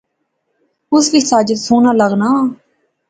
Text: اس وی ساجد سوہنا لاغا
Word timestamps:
اس 0.93 1.05
وی 1.13 1.21
ساجد 1.29 1.57
سوہنا 1.65 1.91
لاغا 1.99 2.31